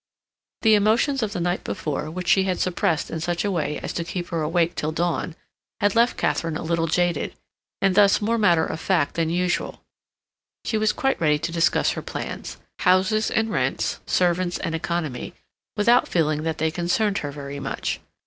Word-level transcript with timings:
The 0.63 0.73
emotions 0.73 1.21
of 1.21 1.31
the 1.31 1.39
night 1.39 1.63
before, 1.63 2.09
which 2.09 2.27
she 2.27 2.45
had 2.45 2.59
suppressed 2.59 3.11
in 3.11 3.19
such 3.19 3.45
a 3.45 3.51
way 3.51 3.77
as 3.83 3.93
to 3.93 4.03
keep 4.03 4.29
her 4.29 4.41
awake 4.41 4.73
till 4.73 4.91
dawn, 4.91 5.35
had 5.79 5.93
left 5.93 6.17
Katharine 6.17 6.57
a 6.57 6.63
little 6.63 6.87
jaded, 6.87 7.35
and 7.83 7.93
thus 7.93 8.19
more 8.19 8.39
matter 8.39 8.65
of 8.65 8.79
fact 8.79 9.13
than 9.13 9.29
usual. 9.29 9.83
She 10.65 10.75
was 10.79 10.91
quite 10.91 11.21
ready 11.21 11.37
to 11.37 11.51
discuss 11.51 11.91
her 11.91 12.01
plans—houses 12.01 13.29
and 13.29 13.51
rents, 13.51 13.99
servants 14.07 14.57
and 14.57 14.73
economy—without 14.73 16.07
feeling 16.07 16.41
that 16.41 16.57
they 16.57 16.71
concerned 16.71 17.19
her 17.19 17.29
very 17.31 17.59
much. 17.59 17.99